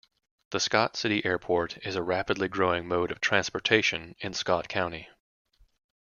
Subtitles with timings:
[0.49, 5.07] The Scott City Airport is a rapidly growing mode of transportation in Scott County.